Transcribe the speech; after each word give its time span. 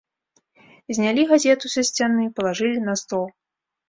Знялі 0.97 1.25
газету 1.31 1.65
са 1.73 1.83
сцяны, 1.89 2.23
палажылі 2.39 2.79
на 2.87 2.97
стол. 3.03 3.23